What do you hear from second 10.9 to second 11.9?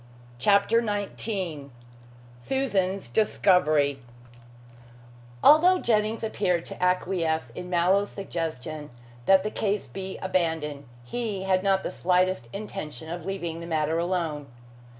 he had not